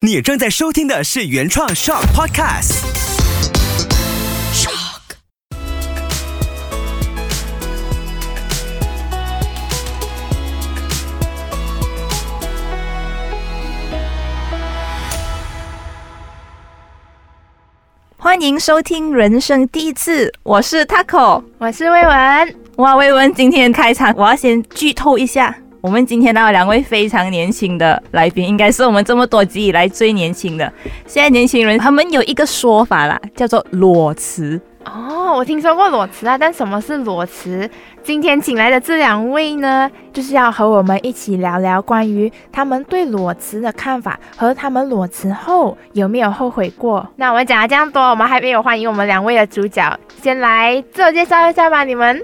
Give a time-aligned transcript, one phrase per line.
[0.00, 2.84] 你正在收听的是原创 Shock Podcast。
[18.16, 22.56] 欢迎收听人生第一次，我是 Taco，我是魏文。
[22.76, 30.72] 哇，魏文，今天开场我要先剧透一下，我们今天来了两位非常年轻的来宾，应该是我们这么多集以来最年轻的。
[31.06, 34.60] 现在年轻人他们有一个说法啦，叫做裸辞。
[34.84, 37.68] 哦，我听说过裸辞啊，但什么是裸辞？
[38.02, 47.06] 今天请来的这两位呢，就是要和我们一起聊聊关于他们对裸辞的看法，和他们裸辞后有没有后悔过。
[47.16, 52.20] 那我们讲了这样多，我们还没有欢迎我们两位的主角，先来自我介绍一下吧，你们。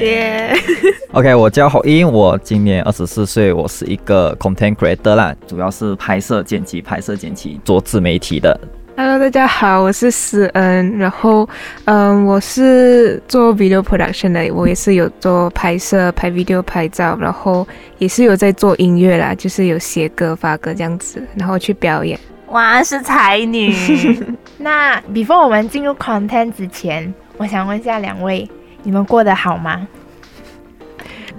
[0.00, 0.54] 耶
[1.12, 8.58] OK，我叫侯英，我今年二十四岁，我是一个 content creator 啦，主要是拍摄、剪辑、拍摄、剪辑，做自媒体的。
[8.96, 11.48] Hello，大家好，我是思恩，然后
[11.86, 17.66] 嗯，我是做 video production 的，我也是有做拍摄、拍 video、拍照，然后
[17.98, 22.18] 也是有在做音乐啦，就是有写歌、发歌这样子，然后去表演。
[22.48, 23.74] 哇，是才女。
[24.58, 28.46] 那 before 我们进入 content 之前，我想问一下两位，
[28.82, 29.86] 你们过得好吗？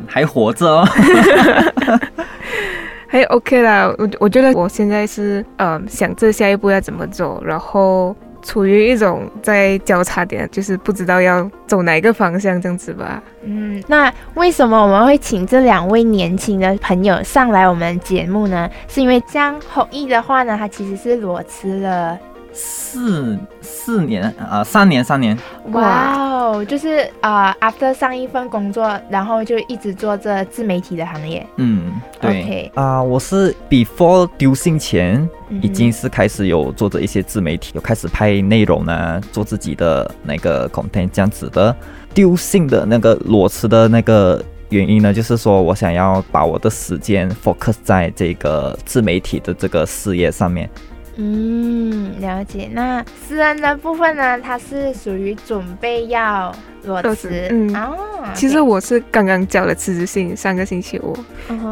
[0.08, 0.88] 还活着哦，
[3.08, 13.22] 还 OK 啦，我我觉得我现在是呃想着下一步要怎么走，然后处于一种在交叉点，就是不知道要走哪一个方向这样子吧。
[13.44, 18.70] 嗯，那为什么我们会请这两位年轻的朋友上来我们节目呢？
[18.88, 22.18] 是因为像弘毅的话呢，他其实是裸辞了，
[22.54, 25.38] 四四年啊、三年三年，
[25.72, 31.46] 哇哦，就是呃，after 上一份工作，然后就一直做这自媒体的行业。
[31.58, 35.28] 嗯，对 OK 啊、我是 before 丢信前
[35.62, 41.76] 已经是开始有做着一些自媒体，有开始拍内容呢，做自己的那个 content 这样子的。
[42.14, 50.70] 丢信的那个裸辞的那个原因呢，就是说我想要把我的时间 focus 在这个自媒体的这个事业上面。
[51.16, 52.70] 嗯，了解。
[52.72, 57.98] 那私人的部分呢，它是属于准备要裸裸辞辞，嗯哦，
[58.34, 61.16] 其实我是刚刚交了辞职信，上个星期五。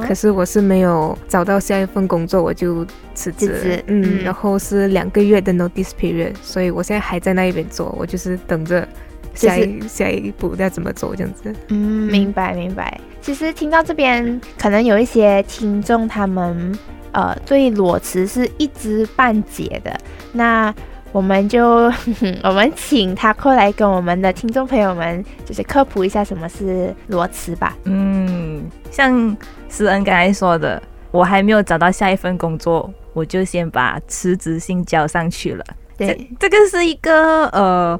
[0.05, 3.81] 可是我是没有找到下一份工作，我就辞职。
[3.87, 8.87] 嗯，嗯然后是两个月的 notice period，所以我现在还在那一边做，我就是等着
[9.33, 11.53] 下一、下一步要怎么走这样子。
[11.69, 12.99] 嗯，明白明白。
[13.21, 16.77] 其实听到这边，可能有一些听众他们
[17.11, 19.95] 呃对裸辞是一知半解的。
[20.31, 20.73] 那
[21.11, 21.91] 我们就
[22.43, 27.75] 我们请他过来跟我们的听众朋友们就是科普一下什么是裸辞吧。
[27.85, 29.35] 嗯，像
[29.67, 35.65] 思恩刚才说的，我还没有找到下一份工作，我就先把辞职信交上去了。
[35.97, 37.99] 对，这个是一个呃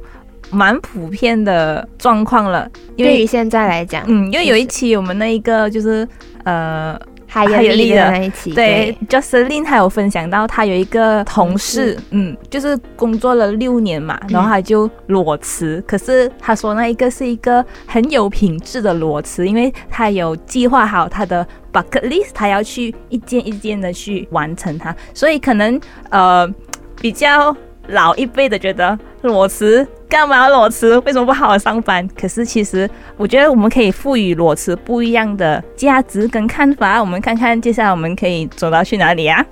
[0.52, 6.06] 蛮普遍的状况了，因为对于现在来讲，嗯，因为有一期我们那一个就是
[6.44, 6.96] 呃。
[7.30, 15.82] 还有还有力力的的那一期，对 j u s t i n 还有分享到，他有一个同事，嗯，就是工作了六年嘛，然后他就裸辞。
[15.86, 25.80] 可是他说那一个是一个很有品质的裸辞，因为他有计划好他的 bucket list，她要去一件一件的去完成它，所以可能
[26.10, 26.52] 呃
[27.00, 30.98] 比较老一辈的觉得裸辞干嘛裸辞？
[31.06, 32.06] 为什么不好好上班？
[32.20, 37.00] 可是其实我觉得我们可以赋予裸辞不一样的价值跟看法。
[37.00, 39.46] 我们看看接下来我们可以走到去哪里啊？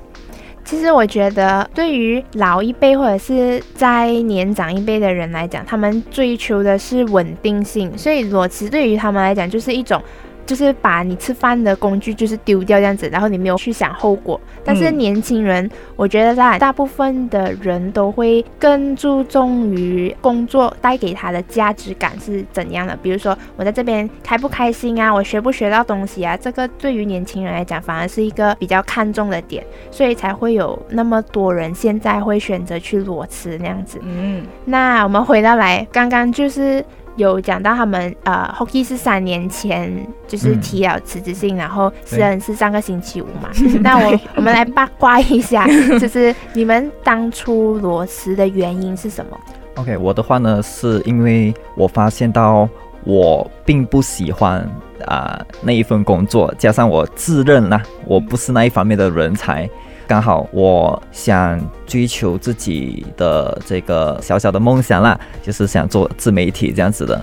[0.64, 10.02] 其实我觉得，对于老一辈或者是在年长一辈的人来讲，他们追求的是稳定性，所以裸辞对于他们来讲就是一种，
[10.48, 14.40] 就是把你吃饭的工具就是丢掉这样子，然后你没有去想后果。
[14.64, 29.62] 但是嗯年轻人，我觉得大大部分的人都会更注重于工作带给他的价值感是怎样的，比如说我在这边开不开心啊，我学不学到东西啊，这个对于年轻人来讲反而是一个比较看重的点。
[29.90, 34.00] 所以才会有那么多人现在会选择去裸辞那样子。
[34.02, 36.82] 嗯，那我们回到来，刚刚就是
[37.18, 39.92] 有讲到他们呃，Hockey 是三年前
[40.26, 43.50] 就是嗯提了辞职信，然后私对人是上个星期五嘛。
[43.82, 45.66] 那我我们来八卦一下，
[46.00, 49.38] 就是你们当初裸辞的原因是什么
[49.74, 52.68] ？OK，我的话呢，是因为我发现到
[53.04, 54.66] 我并不喜欢
[55.06, 59.68] 啊、那一份工作，加上我自认啦，我不是那一方面的人才。
[60.08, 67.22] 刚好我想追求自己的这个小小的梦想啦，就是想做自媒体这样子的。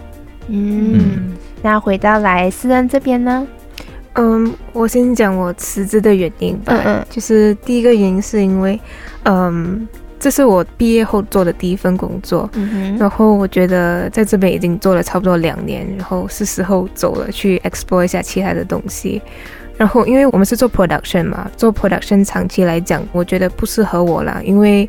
[0.49, 1.33] 嗯，
[1.63, 3.47] 那回到来私人这边呢？
[4.13, 6.73] 嗯，我先讲我辞职的原因吧。
[6.73, 8.79] 嗯嗯就是第一个原因是因为，
[9.23, 9.87] 嗯，
[10.19, 19.19] 这是我毕业后做的第一份工作，嗯哼，然后我觉得在这边已经做了差不多两年，然后是时候走了，去 explore 一下其他的东西。
[19.77, 24.87] 然后，因为我们是做 production 嘛，做 production 长期来讲，我觉得不适合我啦，因为。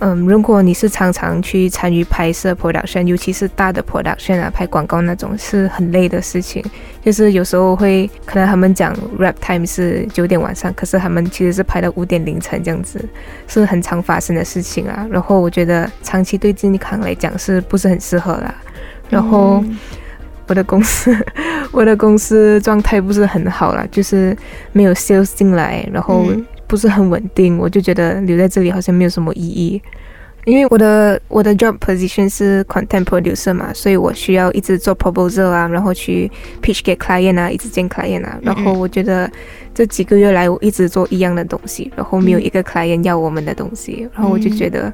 [0.00, 6.62] 嗯，如果你是常常去参与拍摄 production，尤其是大的 production 啊，拍广告那种是很累的事情。
[7.02, 13.02] 就是有时候会可能他们讲 rap time 是九点晚上，可是他们其实是拍到五点凌晨这样子，
[13.46, 15.06] 是很常发生的事情啊。
[15.08, 18.54] 然后我觉得长期对健康来讲是不是很适合啦？
[19.08, 19.64] 然后
[20.46, 21.16] 我的公司，
[21.72, 24.36] 我的公司状态不是很好啦，就是
[24.72, 29.80] 没有 sales 进来，然后嗯不是很稳定，我就觉得留在这里好像没有什么意义。
[30.44, 36.30] 因为我的我的 job position 是 content producer 嘛，所以我需要一直做 proposal 啊，然后去
[36.62, 38.38] pitch 给 client 啊，一直见 client 啊。
[38.42, 39.30] 然后我觉得
[39.72, 44.92] 这几个月来我一直做一样的东西，然后没有一个 client 要我们的东西，然后我就觉得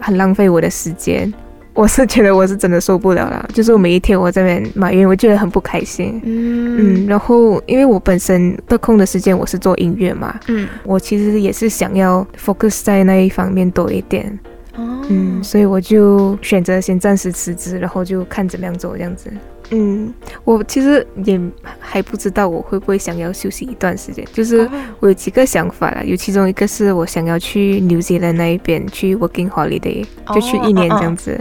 [0.00, 1.30] 很浪费我的时间。
[1.72, 6.20] 我是觉得我是真的受不了了， 就是我每一天我在那边埋怨，我觉得很不开心。
[6.24, 14.38] 嗯嗯，然后因为我本身的空的时间我是做音乐嘛，嗯我其实也是想要 focus 在那一方面多一点。
[14.76, 19.30] 哦嗯，所以我就选择先暂时辞职，然后就看怎么样做这样子。
[19.70, 20.12] 嗯，
[20.44, 21.40] 我其实也
[21.78, 24.68] 还不知道我会不会想要休息一段时间，就是
[24.98, 31.38] 我有几个想法啦，有其中一个是我想要去 New Zealand 那一边去 working holiday，就去一年这样子。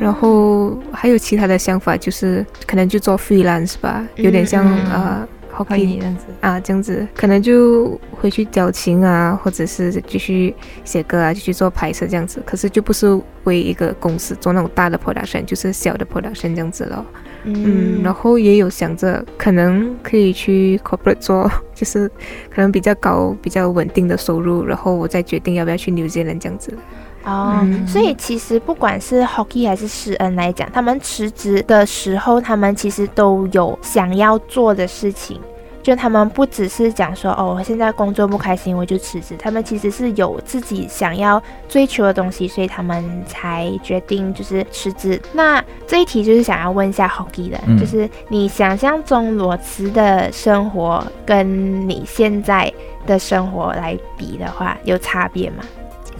[0.00, 5.28] 然后还有其他的想法，就是可能就做 freelance 吧，有点像、嗯呃
[5.64, 6.24] 可以 hockey 这样子。
[6.40, 10.54] 啊这样子，可能就回去矫情啊，或者是继续
[10.84, 12.42] 写歌啊，继续做拍摄这样子。
[12.46, 17.04] 可是就不是为一个公司做那种大的 production，就是小的 production 这样子了。
[17.44, 22.08] 嗯，然后也有想着可能可以去 corporate 做， 就是
[22.54, 26.76] 可能比较高、比较稳定的收入，然后我再决定要不要去 New Zealand 这样子。
[27.24, 35.38] 哦，嗯所以其实不管是 Hockey 还是施恩来讲，他们辞职的时候，他们其实都有想要做的事情。
[35.82, 45.20] 就他们不只是讲说哦，我现在工作不开心我就辞职，他们其实是有自己想要追求的东西，所以他们才决定就是辞职。
[45.32, 52.72] 那这一题就是想要问一下 Hockey 的，嗯就是你想象中裸辞的生活跟你现在
[53.06, 55.64] 的生活来比的话，有差别吗？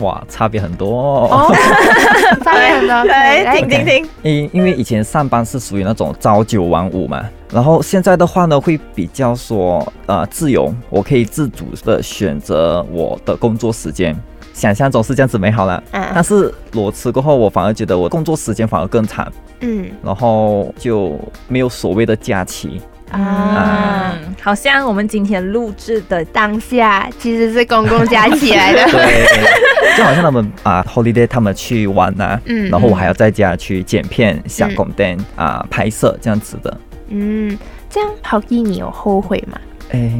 [0.00, 1.28] 哇，差别很多、
[2.44, 3.04] 差别很多。
[3.04, 4.08] 来，来听听听。
[4.22, 14.16] 因因为以前上班是属于那种朝九晚五嘛，然后现在的话呢，会比较说呃自由，我可以自主的选择我的工作时间。
[14.52, 19.30] 想象中是这样子美好了，但嗯是裸辞过后，我反而觉得我工作时间反而更长，
[19.60, 21.18] 嗯然后就
[21.48, 22.80] 没有所谓的假期。
[23.10, 28.84] 啊，嗯，好像我们今天录制的当下其实是公共假期来的。
[28.90, 29.26] 对，
[29.96, 36.76] 就好像他们啊，holiday 他们去玩啊，嗯然后我还要在家去剪片、下工单啊、拍摄这样子的。
[37.08, 37.58] 嗯，
[37.88, 39.58] 这样好意你有后悔吗？
[39.90, 40.12] 哎，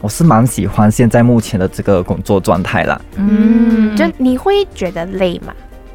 [0.00, 3.00] 我是蛮喜欢现在目前的这个工作状态啦。
[3.16, 5.52] 嗯，就你会觉得累吗？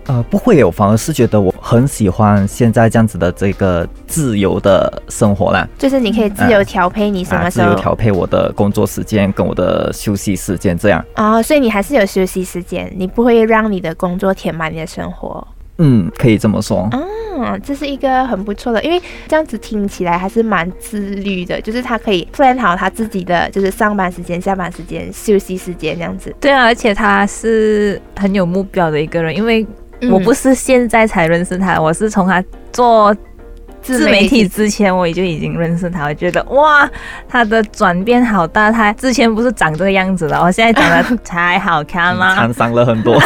[0.07, 5.65] 呃，不会有，反而是觉得我很喜欢现在这样子的这个自由的生活啦。
[5.77, 11.03] 就是你可以自由调配你什啊，么时候自由调配我的工作时间跟我的休息时间，这样。
[11.13, 15.47] 啊、所以你还是有休息时间，你不会让你的工作填满你的生活。
[15.77, 16.87] 嗯，可以这么说。
[16.91, 26.35] 嗯，这是一个很不错的，因为这样子听起来还是蛮自律的，就是他可以 plan 好他自己的就是上班时间、下班时间、休息时间这样子。
[26.39, 29.65] 对啊，而且他是很有目标的一个人，因为
[30.11, 33.15] 我不是是现在才认识他，我是从他做
[33.81, 36.89] 自媒体之前我就已经认识他，我觉得哇，
[37.27, 38.71] 他的转变好大。
[38.71, 42.35] 他之前不是长这个样子的，我现在长得才好看吗？
[42.39, 43.17] 沧桑了很多。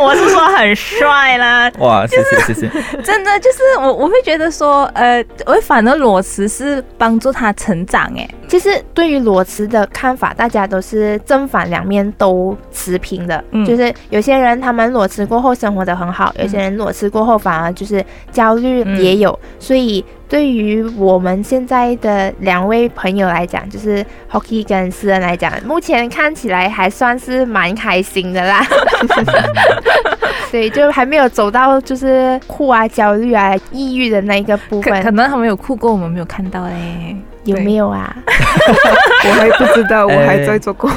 [0.00, 3.02] 我是说很帅啦， 哇，谢谢谢谢。
[3.02, 13.42] 真的就是我我会觉得说，呃，我反而裸辞是帮助他成长，哎，其实对于裸辞的看法，大家都是正反两面都持平的。
[13.50, 19.38] 嗯就是有些人他们裸辞过后生活的很好，有些人裸辞过后反而就是焦虑嗯也有。
[19.58, 28.62] 所以对于我们现在的两位朋友来讲，就是 Hockey 跟诗人来讲，目前看起来还算是蛮开心的啦。
[30.52, 37.16] 对，就还没有走到就是哭啊、焦虑啊、抑郁的那一个部可可，能他们有哭过，我们没有看到嘞。
[37.44, 38.14] 有没有啊？
[38.26, 40.90] 我还不知道，我还哎在做工。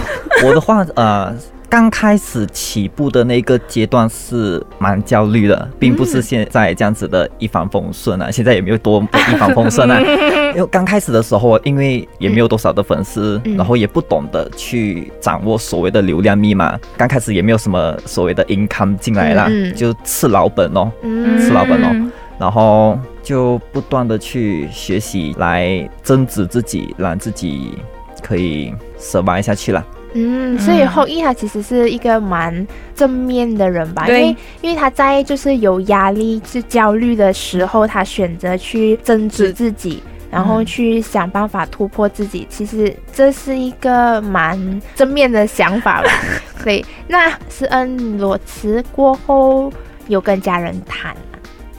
[0.45, 1.33] 我的话，呃，
[1.71, 8.29] 刚开始起步的那个阶段是蛮焦虑的，并不是现在这样子的一帆风顺啊。
[8.29, 9.97] 现在也没有多一帆风顺啊。
[10.53, 20.91] 因为刚开始的时候，因为也没有多少的粉丝，嗯然后也不懂得去掌握所谓的流量密码，刚开始也没有什么所谓的 income 进来啦，就吃老本哦。
[21.03, 27.77] 嗯是老本哦然后就不断的去学习来增值自己，让自己
[28.21, 29.81] 可以 survive 下去了。
[30.13, 40.01] 嗯，所以后羿他其实是一个蛮正面的人吧，因为因为他在就是有压力、是焦虑的时候，他选择去增值自己。
[40.31, 46.09] 然后去想办法突破自己，其实这是一个蛮正面的想法吧。
[46.63, 49.69] 所以，那思恩裸辞过后
[50.07, 51.21] 有跟家人谈吗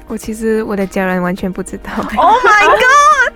[0.06, 1.90] 我其实我的家人完全不知道。
[2.18, 3.32] Oh my god！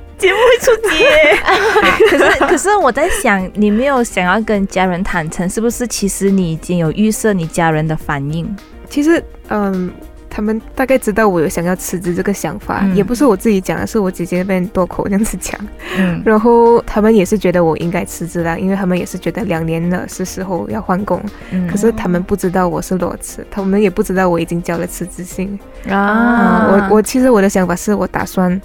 [0.20, 1.08] 节目会出街。
[2.10, 5.86] 可是可是我在想，你没有想要跟家人坦诚，是不是？
[5.88, 8.54] 其实你已经有预设你家人的反应。
[8.88, 9.90] 其实，嗯，
[10.28, 15.58] 他们大概知道我有想要辞职这个想法，嗯也不是我自己讲的，是我姐姐那边多口这样子讲。
[15.96, 21.22] 嗯然后他们也是觉得我应该辞职了，因为他们也是觉得两年了是时候要换工。
[21.50, 25.58] 嗯可是他们不知道我是裸辞，他们也不知道我已经交了辞职信。
[25.88, 28.60] 啊，我我其实我的想法是我打算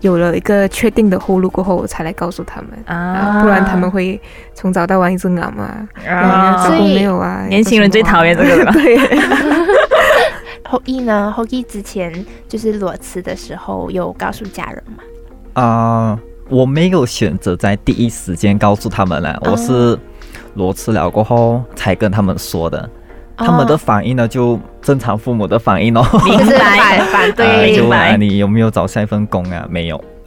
[0.00, 2.70] 有了一个确定的后路过后，我才来告诉他们。
[2.86, 4.20] 啊啊，不然他们会
[4.54, 7.44] 从早到晚一直熬嘛，啊找工所以没有啊。
[7.48, 8.98] 年轻人最讨厌这个了对，
[10.68, 11.32] 后羿呢？
[11.36, 12.12] 后羿之前
[12.48, 15.02] 就是裸辞的时候有告诉家人吗？
[15.54, 19.98] 啊、我没有选择在第一时间告诉他们了，我是
[20.54, 22.88] 裸辞了过后才跟他们说的。
[23.36, 24.58] 他们的反应呢，就
[24.90, 29.64] 正常父母的反应哦，明白反反啊对就问啊白你有没有找下一份工啊？
[29.70, 30.04] 没有。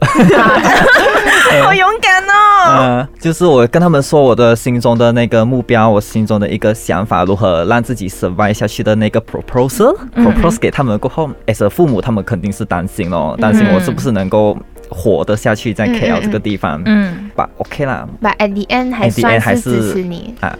[1.62, 2.32] 好勇敢哦！
[2.66, 14.56] 呃，就是我跟他们说我的心中的那个目标，我心中的一个想法，如何让自己 survive 下去的那个 proposal、嗯 propose 给他们过后，as a 父母，他们肯定是担心哦，担心我是不是能够
[14.88, 16.80] 活得下去在嗯 KL 嗯这个地方。
[16.86, 20.34] 嗯，吧，OK 啦，But at the end 还算是支是持你。
[20.40, 20.56] 啊，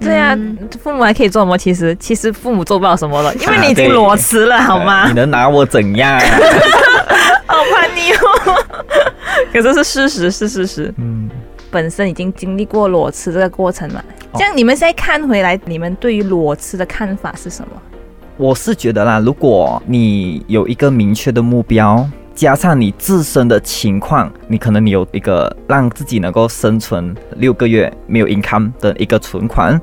[0.00, 1.56] 对啊嗯，父母还可以做什么？
[1.58, 5.14] 其实其实父母做不了什么了， 因为啊你已经裸辞了，好吗呃 你？
[5.14, 6.18] 能拿我怎样？
[7.46, 8.64] 好叛逆哦！
[9.52, 10.94] 可是是事实，是事实。
[10.98, 11.28] 嗯，
[11.70, 14.02] 本身已经经历过裸辞这个过程嘛，
[14.32, 17.70] 哦这样你们现在看回来，你们对于裸辞的看法是什么？
[18.36, 22.08] 我是觉得啦，如果你有一个明确的目标，
[22.38, 29.76] 加上你自身的情况，你可能你有一个让自己能够生存六个月没有 income 的一个存款，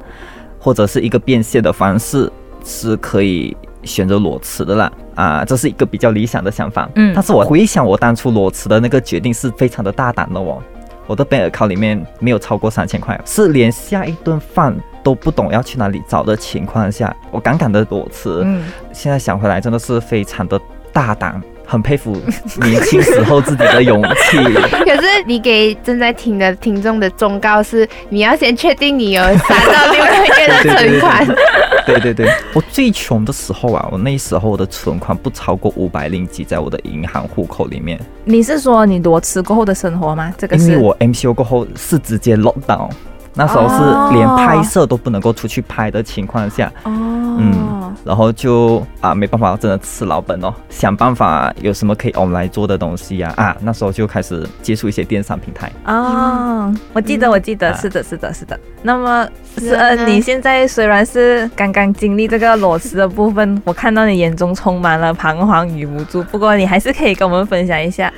[0.57, 2.31] 或者是一个变现的方式，
[2.63, 4.89] 是可以选择裸辞的啦。
[5.15, 6.89] 啊，这是一个比较理想的想法。
[6.95, 10.63] 嗯但是我回想我当初裸辞的那个决定是非常的大胆的哦。
[11.07, 18.43] 我的 bank account 里面没有超过三千块，是连下一顿饭都不懂要去哪里找的情况下，我敢敢的裸辞。
[18.45, 20.57] 嗯，现在想回来，真的是非常的
[20.93, 22.15] 大胆，很佩服
[22.61, 24.37] 年轻时候自己的勇气。
[24.85, 31.27] 可是你给正在听的听众的忠告是，你要先确定你有三到六个月的存款。
[31.85, 40.33] 对对对，我最穷的时候啊，我那时候的存款不超过五百零几在我的银行户口里面，你是说你裸辞过后的生活吗？
[40.35, 42.89] 这个是因为我 MCO 过后是直接 lock down。
[43.35, 46.91] 那时候是连拍摄都不能够出去拍的情况下，哦，
[47.37, 55.71] 嗯然后就啊没办法，真的吃老本哦，想办法有什么可以 online 做的东西呀啊那时候就开始接触一些电商平台。
[55.85, 58.57] 哦，我记得，我记得，啊是的，是的，是的。
[58.83, 68.11] 那么，是思恩，啊你现在虽然是刚刚经历这个裸辞的部分，我看到你眼中充满了彷徨与无助，不过你还是可以跟我们分享一下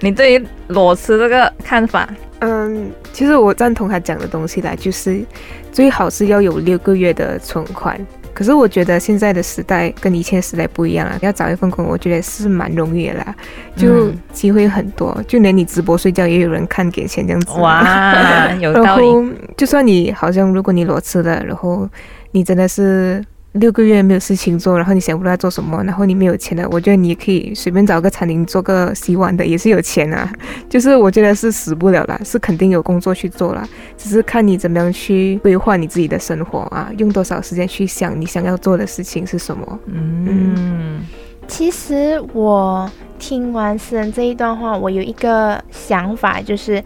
[0.00, 2.08] 你对于裸辞这个看法。
[2.40, 5.24] 嗯，其实我赞同他讲的东西啦，就是
[5.72, 7.98] 最好是要有六个月的存款。
[8.34, 13.34] 可是我觉得现在的时代跟以前的时代不一样啊，要找一份工，我觉得是蛮容易的啦，
[13.76, 17.52] 就嗯机会很多，就连你直播睡觉也有人看给钱这样子。
[17.60, 19.06] 哇， 有然道理。
[19.06, 19.24] 后
[19.56, 21.88] 就算你好像如果你裸辞了，然后
[22.32, 30.28] 你真的是六个月没有事情做，然后你想不到做什么，然后你没有钱了，我觉得你也可以随便找个餐厅做个洗碗的，也是有钱啊。
[30.68, 39.78] 就是我觉得是死不了啦，是肯定有工作去做啦，只是看你怎么样去规划你自己的生活啊，用多少时间去想你想要做的事情是什么。
[39.86, 41.02] 嗯，
[41.46, 46.82] 其实我听完诗人这一段话，我有一个想法，就是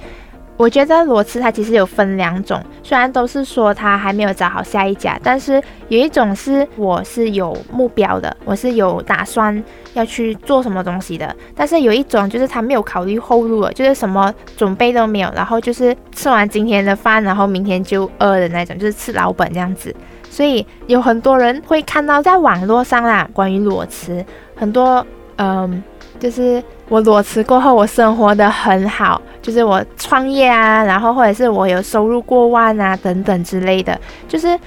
[0.59, 9.63] 我觉得裸辞它其实有分两种，虽然都是说他还没有找好下一家，但是有一种是我是有目标的，我是有打算
[9.95, 19.95] 要去做什么东西的，但是有一种就是他没有考虑后路了，就是什么准备都没有，然后就是吃完今天的饭，然后明天就饿的那种，就是吃老本这样子。
[20.29, 24.25] 所以有很多人会看到在网络上啦，关于裸辞，
[24.57, 25.07] 很多
[25.39, 25.83] 嗯，
[26.21, 34.59] 就是我裸辞过后，我生活的很好，就是我创业啊，然后或者是我有收入过万啊等等之类的，就是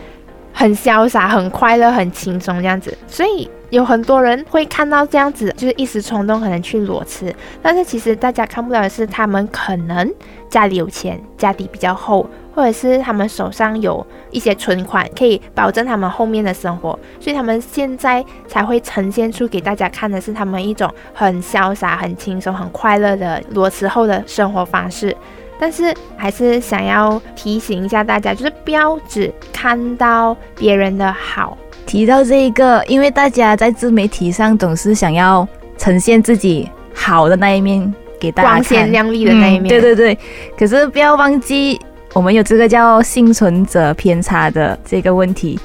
[0.53, 2.97] 很潇洒、很快乐、很轻松这样子。
[3.07, 10.13] 所以有很多人会看到这样子，就是一时冲动可能去裸辞，但是其实大家看不到的是，他们可能
[10.47, 12.29] 家里有钱，家底比较厚。
[12.53, 25.15] 或者是他们手上有一些存款，可以保证他们后面的生活，所以他们现在才会呈现出给大家看的是他们一种很潇洒、很轻松、很快乐的裸辞后的生活方式。
[25.57, 31.57] 但是还是想要提醒一下大家，就是不要只看到别人的好。
[31.85, 35.47] 提到这一个，因为大家在自媒体上总是想要
[35.77, 39.67] 呈现自己好的那一面给大家光鲜亮丽的那一面。
[39.67, 40.17] 对对对，
[40.57, 41.79] 可是不要忘记。
[42.13, 45.57] 我们有这个叫幸存者偏差的这个问题，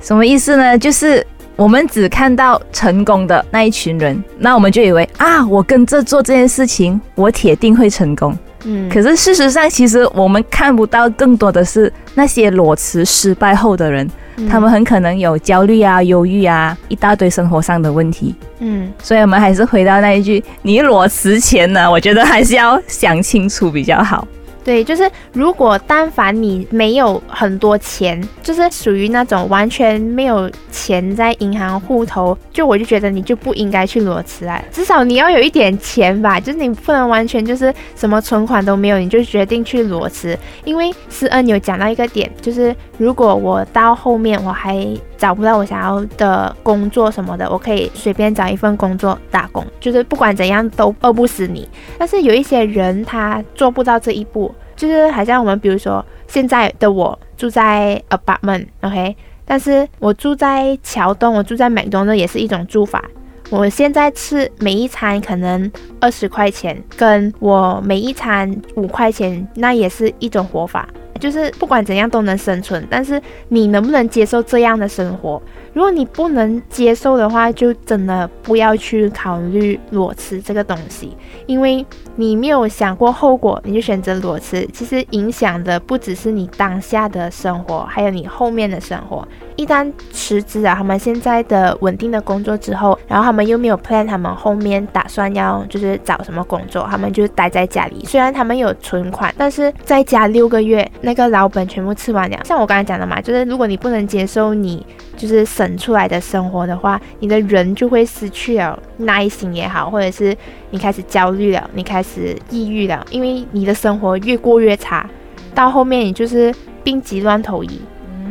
[0.00, 0.78] 什么意思呢？
[0.78, 1.22] 就是
[1.54, 8.34] 我们只看到成功的那一群人，那我们就以为啊，我跟着做这件事情，我铁定会成功。
[8.64, 14.08] 嗯，可是事实上，其实我们看不到更多的是那些裸辞失败后的人，
[14.48, 18.34] 他们很可能有焦虑啊、忧郁啊，一大堆生活上的问题。
[18.60, 24.26] 嗯，所以我们还是回到那一句：你裸辞前呢，我觉得还是要想清楚比较好。
[24.64, 34.62] 对，就是如果但凡你没有很多钱，就是属于那种完全没有钱在银行户头，就我就觉得你就不应该去裸辞啊。
[34.70, 40.38] 至少你要有一点钱吧，就是你不能完全就是什么存款都没有，你就决定去裸辞。
[40.64, 44.86] 因为思恩有讲到一个点，就是如果我到后面我还
[45.22, 51.68] 找不到我想要的工作什么的，我可以随便找一份工作打工，就是不管怎样都饿不死你。
[51.96, 54.52] 但是有一些人他做不到这一步。
[54.74, 59.14] 就是好像我们，比如说现在的我住在 apartment，OK，
[59.44, 63.04] 但是我住在桥东，我住在美东，那也是一种住法。
[63.50, 70.88] 我现在吃每一餐可能二十块钱，跟我每一餐五块钱，那也是一种活法。
[71.20, 75.40] 就是不管怎样都能生存，但是你能不能接受这样的生活？
[75.72, 81.84] 如果你不能接受的话，就真的不要去考虑裸辞这个东西，因为
[82.16, 89.26] 你没有想过后果，你就选择裸辞，其实影响的不只是你当下的生活，还有你后面的生活。
[89.56, 98.04] 一旦辞职啊，他们现在的稳定的工作之后，然后他们又没有 plan，他们后面打算要就是找什么工作，他们就待在家里。
[98.06, 102.40] 虽然他们有存款，但是在家六个月，那个老本全部吃完了。
[102.44, 104.84] 像我刚才讲的嘛，就是如果你不能接受你
[105.16, 110.34] 就是省出来的生活的话，你的人就会失去了耐心也好，或者是
[110.70, 115.08] 你开始焦虑了，你开始抑郁了，因为你的生活越过越差，
[115.54, 117.80] 到后面你就是病急乱投医。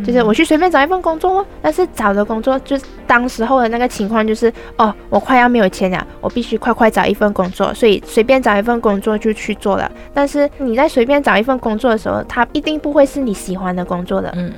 [0.03, 9.91] 就是我去随便找一份工作，但是找的工作就是当时候的那个情况，就是哦，我快要没有钱了，我必须快快找一份工作，所以随便找一份工作就去做了。
[10.13, 14.51] 但是你在随便找一份工作的时候，他一定不会是你喜欢的工作的，嗯。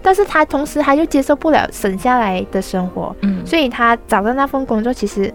[0.00, 5.32] 但是他同时他又接受不了省下来的生活，嗯，所以他找的那份工作其实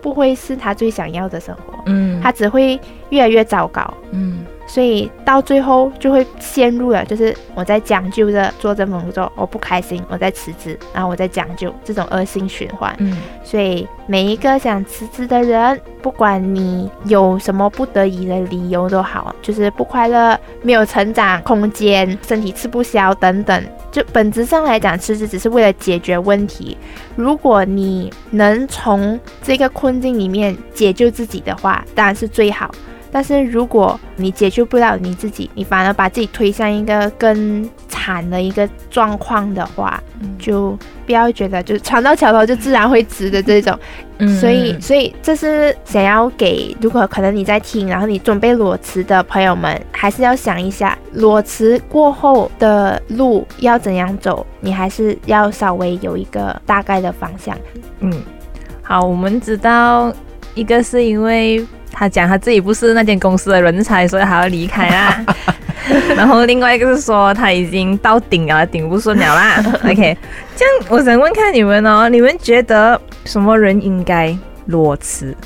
[0.00, 2.78] 不会是他最想要的生活，嗯，他只会
[3.10, 4.43] 越来越糟糕，嗯。
[4.74, 12.92] 所以到最后就会陷入了，就是我在将就着做这份工作，我不开心，我在辞职，然后我在将就，这种恶性循环。
[12.98, 26.76] 嗯，所以每一个想辞职的人，不管你有什么不得已的理由都好，就是不快乐、没有成长空间、身体吃不消等等，就本质上来讲，辞职只是为了解决问题。
[27.14, 32.74] 如果你能从这个困境里面解救自己的话，当然是最好。
[33.14, 40.02] 但是如果你解决不了你自己，你反而把自己推向一个更惨的一个状况的话，
[40.36, 43.78] 就不要觉得就是船到桥头就自然会直的这种。
[44.40, 57.56] 所以，所以这是想要给如果可能你在听，然后你准备裸辞的朋友们，还是要想一下裸辞过后的路要怎样走，你还是要稍微有一个大概的方向。
[58.00, 58.12] 嗯，
[58.82, 60.12] 好，我们知道
[60.56, 61.64] 一个是因为。
[61.94, 65.24] 他讲他自己不是那间公司的人才，所以还要离开啦。
[66.16, 69.62] 然后另外一个是说他已经到顶了，顶不顺了啦。
[69.84, 70.16] OK，
[70.56, 75.36] 这样我想问看你们哦，你们觉得什么人应该裸辞？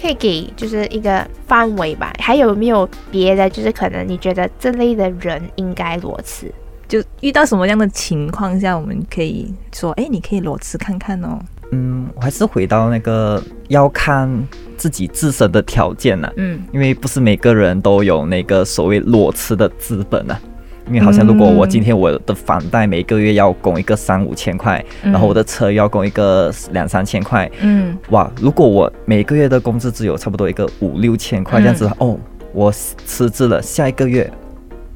[0.00, 2.12] 可以给就是一个范围吧？
[2.20, 3.50] 还有没有别的？
[3.50, 6.52] 就是可能你觉得这类的人应该裸辞？
[6.86, 11.38] 就遇到什么样的情况下，我们可以说，哎，你可以裸辞看看哦。
[11.72, 14.28] 嗯，我还是回到那个要看
[14.76, 20.38] 自己自身的条件呐、嗯因为不是每个人都有那个所谓裸辞的资本啊。
[20.86, 28.30] 因为好像如果我今天我的房贷每个月要供一个三五千块，嗯然后我的车要供一个两三千块，嗯哇！
[28.40, 32.18] 如果我每个月的工资只有差不多一个五六千块嗯这样子，哦，
[32.54, 34.32] 我辞职了，下一个月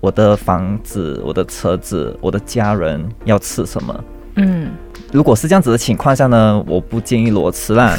[0.01, 4.05] 我的房子、我的车子、我的家人要吃什么？
[4.37, 4.71] 嗯
[5.13, 7.95] 如果是这样子的情况下呢，我不建议裸辞啦。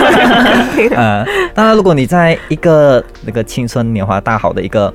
[0.96, 1.24] 呃，
[1.54, 4.86] 当然，如果你在一个那个青春年华大好的一个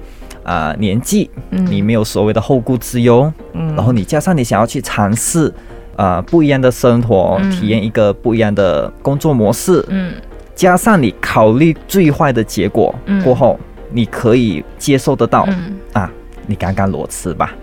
[0.43, 1.63] 啊、呃年纪，嗯。
[1.67, 3.75] 你没有所谓的后顾之忧，嗯。
[3.75, 5.47] 然后你加上你想要去尝试
[5.95, 7.51] 啊、呃不一样的生活，嗯。
[7.51, 10.13] 体验一个不一样的工作模式，嗯。
[10.55, 13.23] 加上你考虑最坏的结果、嗯。
[13.23, 13.60] 过后，
[13.91, 16.10] 你可以接受得到、嗯，啊，
[16.47, 17.53] 你刚刚裸辞吧？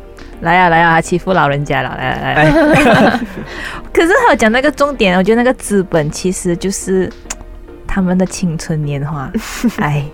[0.42, 2.42] 来啊来啊，欺负老人家了，来来来。
[2.42, 2.50] 哎，
[3.92, 7.10] 可是还有讲那个重点，我觉得那个资本其实就是
[7.86, 9.30] 他们的青春年华。
[9.78, 10.04] 哎，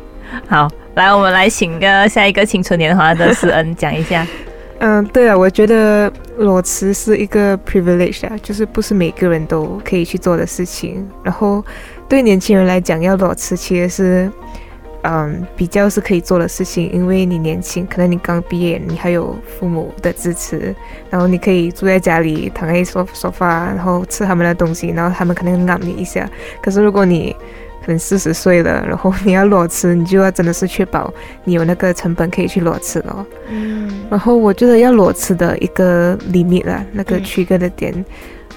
[0.49, 4.27] 好，来，我们来请个下一个青春年华的思恩讲一下。
[4.81, 11.05] 嗯，对啊，我觉得裸辞是一个 privilege 啊，就是不是每个人都可以去做的事情。
[11.25, 11.65] 然后
[12.09, 14.33] 对年轻人来讲，要裸辞其实是，
[15.03, 20.75] 嗯，比较是可以做的事情，因为你年轻，可能你刚毕业，你还有父母的支持，
[21.09, 26.29] 然后你可以住在家里，躺在沙沙发，然后吃他们的东西，然后他们可能让你一下。
[26.61, 27.35] 可是如果你
[27.81, 31.13] 可能四十岁了，然后你要裸辞，你就要真的是确保
[31.45, 33.27] 你有那个成本可以去裸辞了。
[33.49, 33.79] 嗯
[34.11, 37.93] 然后我觉得要裸辞的一个 limit 啦，那个嗯区隔的点，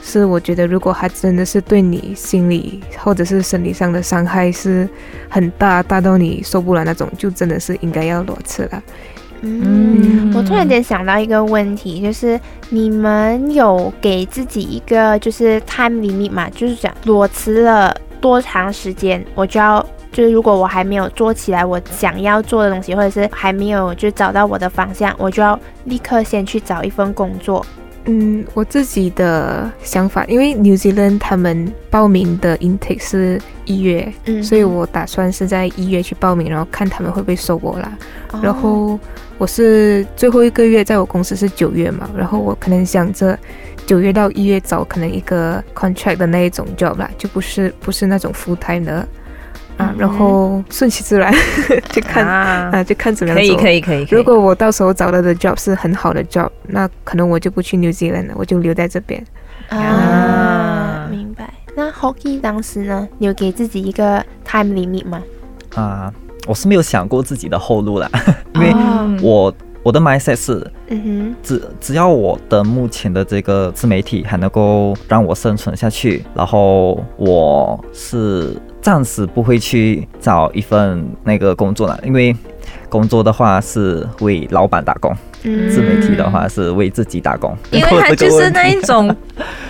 [0.01, 4.89] 是我觉得如果他真的是对你心理或者是生理上的伤害是
[5.29, 8.83] 很大，大到你受不了那种，就真的是应该要裸辞了。
[9.41, 16.49] 嗯，我突然间想到一个问题，就是你们有给自己一个就是 time limit 嘛？
[16.49, 27.65] 就是讲裸辞了多长时间，我就要就是如果我还没有做起来我想要做的东西，或者是还没有就找到我的方向，我就要立刻先去找一份工作。
[28.05, 37.97] 嗯，我自己的想法，因为 New Zealand 他们报名的 intake 是一月，嗯所以我打算是在一月去报名，然后看他们会不会收我啦。
[38.31, 38.99] 哦然后
[39.37, 43.37] 我是最后一个月在我公司是九月嘛，然后我可能想着
[43.85, 49.07] 九月到一月找可能一个 contract 的那一种 job 啦，就不是不是那种 full time 的
[49.97, 51.33] 然后顺其自然
[51.91, 54.05] 就看啊啊，就看怎么样可以可以可以。
[54.05, 59.23] 可以如果我到时候找到的 job 是很好的 job，那可能我就不去 New Zealand 了，我就留在这边。
[59.69, 61.53] 啊啊，明白。
[61.75, 65.21] 那 Hockey 当时呢，你有给自己一个 time limit 吗？
[65.75, 66.13] 啊，
[66.47, 68.09] 我是没有想过自己的后路啦，
[68.55, 82.35] 因为哦我我的 mindset 是嗯只只要我的目前的这个自媒体还能够让我生存下去，然后我是暂时不会去找一份那个工作了，因为
[82.89, 89.15] 工作的话是为老板打工，哼，自媒体的话是为自己打工，因为 他就是那一种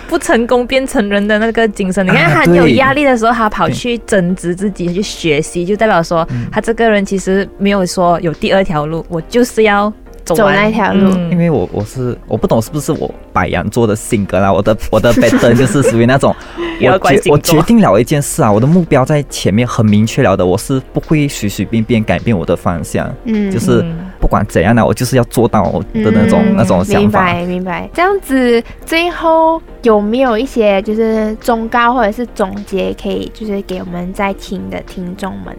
[0.08, 2.04] 不成功变成人的那个精神。
[2.06, 6.46] 你看 啊他有压力的时候，他跑去增值自己，去学习，就代表说嗯。
[6.50, 9.92] 他这个人其实没有说有第二条路，我就是要
[10.24, 11.10] 走那条路。
[11.14, 11.30] 嗯。
[11.30, 16.34] 因为我我是我不懂是不是我白羊座的性格啦，我的我的 pattern 就是属于那种，
[16.82, 23.50] 我决我决定了一件事啊，我的目标在前面很明确了的，我是不会随随便便改变我的方向，嗯。
[23.50, 26.56] 就是嗯不管怎样呢，我就是要做到我的那种、嗯。
[26.56, 27.24] 那种想法。
[27.24, 27.42] 明。
[27.42, 27.90] 白明白。
[27.92, 35.56] 这样子，最后有没有一些就是忠告或者是总结，可以就是给我们在听的听众们？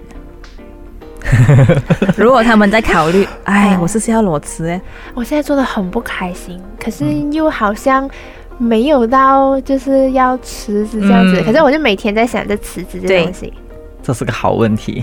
[2.18, 4.68] 如果他们在考虑， 哎哦，我是不是要裸辞？
[4.70, 4.82] 哎，
[5.14, 8.10] 我现在做的很不开心，可是嗯又好像
[8.58, 11.42] 没有到就是要辞职这样子。
[11.42, 13.54] 嗯可是我就每天在想着辞职这对东西。
[14.02, 15.02] 这是个好问题。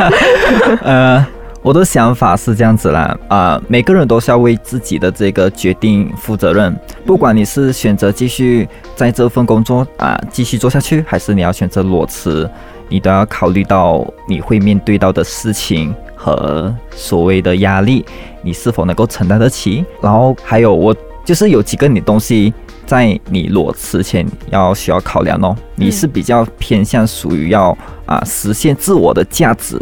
[0.84, 1.26] 呃，
[1.62, 6.78] 我的想法是这样子啦，啊、每个人都是要为自己的这个决定负责任。
[7.06, 12.48] 不管你是选择继续在这份工作啊、继续做下去，还是你要选择裸辞，
[12.90, 18.04] 你都要考虑到你会面对到的事情和所谓的压力，
[18.42, 19.82] 你是否能够承担得起。
[20.02, 22.52] 然后还有我就是有几个你东西。
[22.86, 29.80] 在你裸辞前要需要考量哦，你是比较偏向属于要啊实现自我的价值，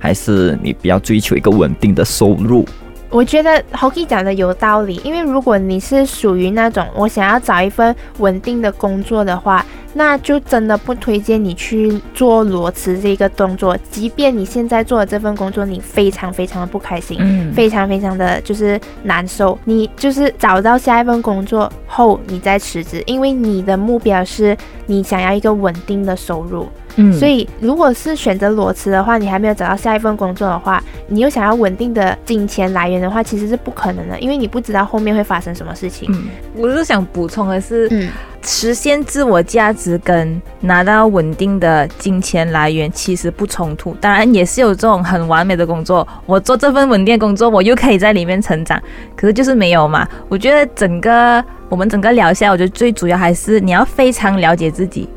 [0.00, 2.66] 还是你比较追求一个稳定的收入？
[3.08, 13.76] 我觉得 Hockey 讲的有道理，因为如果你是属于那种我想要找一份稳定的工作的话，那就真的不推荐你去做裸辞这个动作。
[13.90, 26.68] 即便你现在做的这份工作，你非常非常的不开心，嗯，非常非常的就是难受，你就是找到下一份工作后，你再辞职，因为你的目标是你想要一个稳定的收入。
[26.96, 36.08] 嗯所以，如果是选择裸辞的话，你还没有找到下一份工作的话，你又想要稳定的金钱来源的话，其实是不可能的，因为你不知道后面会发生什么事情。
[36.12, 36.24] 嗯，
[36.56, 38.10] 我是想补充的是，嗯
[38.50, 43.94] 实现自我价值跟拿到稳定的金钱来源其实不冲突。
[44.00, 48.82] 当然，也是有这种很完美的工作，我做这份稳定工作，我又可以在里面成长。
[49.14, 50.06] 可是就是没有嘛。
[50.28, 55.08] 我觉得整个我们整个聊下，我觉得最主要还是你要非常了解自己。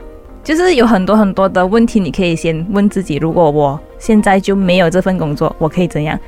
[0.43, 6.19] 就是有很多很多的问题，你可以先问自己：如果我现在就没有这份工作，我可以怎样？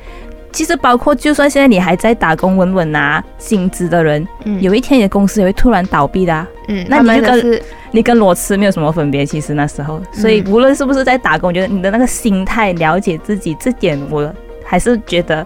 [0.55, 9.25] 其实包括就算现在你还在打工稳稳拿薪资的人，嗯有一天你的公司也会突然倒闭的、啊，嗯，那你就跟你跟裸辞没有什么分别。
[9.25, 15.45] 其实那时候，所以无论是不是在打工，我觉得你的那个心态、了解自己这点，我还是觉得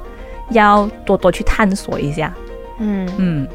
[0.51, 2.31] 要多多去探索一下。
[2.77, 3.47] 嗯嗯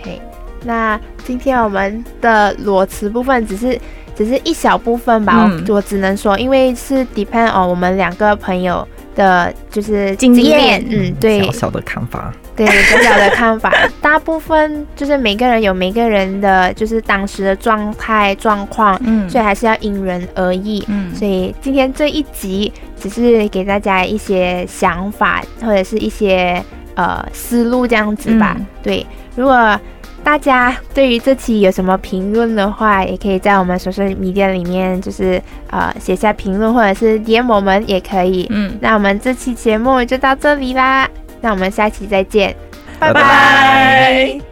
[0.00, 0.20] ，，OK。
[0.64, 3.80] 那今天我们的裸辞部分只是
[4.16, 8.86] 只是一小部分吧，嗯我我只能说，因为是 depend on 我们两个朋友
[9.20, 12.32] 的，就是经验嗯，对小，小的看法。
[12.56, 20.82] 对小小的看法， 大部分就是每个人有每个人的就是当时的状态状况，嗯所以还是要因人而异。
[20.88, 26.62] 嗯所以今天这一集只是给大家一些想法或者是一些
[26.96, 28.54] 呃思路这样子吧。
[28.58, 29.06] 嗯对，
[29.36, 29.78] 如果
[30.22, 38.46] 大家对于这期有什么评论的话，也可以在我们 social media 里面就是呃写下评论，或者是 DM 我们也可以。
[38.50, 41.08] 嗯，那我们这期节目就到这里啦，
[41.40, 42.54] 那我们下期再见，
[42.98, 43.22] 拜拜。
[43.22, 44.49] 拜